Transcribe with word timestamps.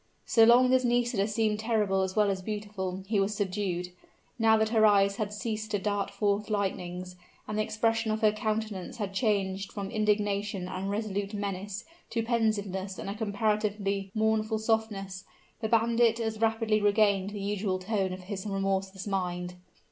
So 0.25 0.45
long 0.45 0.73
as 0.73 0.83
Nisida 0.83 1.27
seemed 1.27 1.59
terrible 1.59 2.01
as 2.01 2.15
well 2.15 2.31
as 2.31 2.41
beautiful, 2.41 3.03
he 3.05 3.19
was 3.19 3.35
subdued; 3.35 3.89
now 4.39 4.57
that 4.57 4.69
her 4.69 4.83
eyes 4.83 5.17
had 5.17 5.31
ceased 5.31 5.69
to 5.69 5.77
dart 5.77 6.09
forth 6.09 6.49
lightnings, 6.49 7.15
and 7.47 7.55
the 7.55 7.61
expression 7.61 8.09
of 8.09 8.21
her 8.21 8.31
countenance 8.31 8.97
had 8.97 9.13
changed 9.13 9.71
from 9.71 9.91
indignation 9.91 10.67
and 10.67 10.89
resolute 10.89 11.35
menace 11.35 11.85
to 12.09 12.23
pensiveness 12.23 12.97
and 12.97 13.11
a 13.11 13.13
comparatively 13.13 14.09
mournful 14.15 14.57
softness, 14.57 15.23
the 15.59 15.69
bandit 15.69 16.19
as 16.19 16.41
rapidly 16.41 16.81
regained 16.81 17.29
the 17.29 17.39
usual 17.39 17.77
tone 17.77 18.11
of 18.11 18.21
his 18.21 18.47
remorseless 18.47 19.05
mind. 19.05 19.53